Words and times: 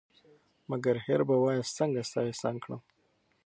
مگر 0.71 0.95
هېر 1.05 1.21
به 1.27 1.35
وایه 1.43 1.63
څنگه 1.77 2.03
ستا 2.09 2.21
احسان 2.29 2.55
کړم 2.63 2.81